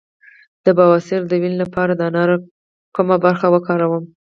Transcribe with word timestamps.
د 0.65 0.67
بواسیر 0.77 1.21
د 1.27 1.33
وینې 1.41 1.57
لپاره 1.63 1.91
د 1.95 2.01
انار 2.09 2.29
کومه 2.95 3.15
برخه 3.25 3.47
وکاروم؟ 3.53 4.03